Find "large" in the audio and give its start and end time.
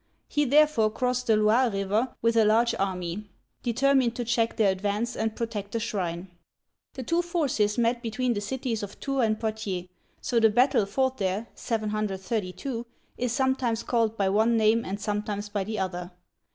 2.43-2.73